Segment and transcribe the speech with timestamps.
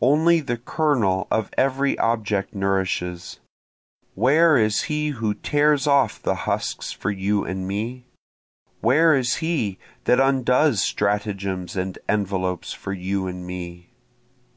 [0.00, 3.38] Only the kernel of every object nourishes;
[4.16, 8.06] Where is he who tears off the husks for you and me?
[8.80, 13.90] Where is he that undoes stratagems and envelopes for you and me?